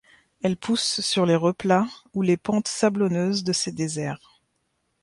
[0.41, 4.41] Elle pousse sur les replats ou les pentes sablonneuses de ces déserts.